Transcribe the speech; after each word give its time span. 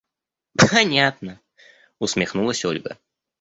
–Понятно!– 0.57 1.39
усмехнулась 1.99 2.65
Ольга. 2.65 2.97